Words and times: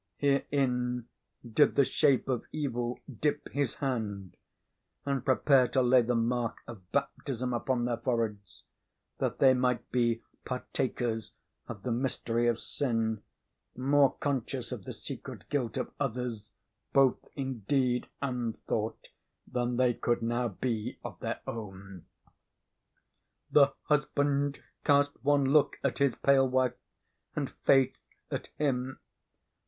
Herein 0.17 1.07
did 1.47 1.75
the 1.75 1.85
shape 1.85 2.27
of 2.27 2.43
evil 2.51 2.97
dip 3.19 3.47
his 3.53 3.75
hand 3.75 4.35
and 5.05 5.23
prepare 5.23 5.67
to 5.67 5.83
lay 5.83 6.01
the 6.01 6.15
mark 6.15 6.57
of 6.65 6.91
baptism 6.91 7.53
upon 7.53 7.85
their 7.85 7.97
foreheads, 7.97 8.63
that 9.19 9.37
they 9.37 9.53
might 9.53 9.91
be 9.91 10.23
partakers 10.43 11.33
of 11.67 11.83
the 11.83 11.91
mystery 11.91 12.47
of 12.47 12.57
sin, 12.57 13.21
more 13.75 14.13
conscious 14.13 14.71
of 14.71 14.85
the 14.85 14.91
secret 14.91 15.47
guilt 15.51 15.77
of 15.77 15.91
others, 15.99 16.51
both 16.93 17.19
in 17.35 17.59
deed 17.59 18.07
and 18.23 18.57
thought, 18.65 19.09
than 19.45 19.77
they 19.77 19.93
could 19.93 20.23
now 20.23 20.47
be 20.47 20.97
of 21.03 21.19
their 21.19 21.41
own. 21.45 22.07
The 23.51 23.73
husband 23.83 24.63
cast 24.83 25.23
one 25.23 25.45
look 25.45 25.77
at 25.83 25.99
his 25.99 26.15
pale 26.15 26.49
wife, 26.49 26.73
and 27.35 27.51
Faith 27.51 27.99
at 28.31 28.47
him. 28.57 28.99